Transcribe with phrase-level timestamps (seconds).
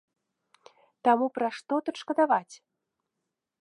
[1.09, 2.55] Таму пра што тут шкадаваць?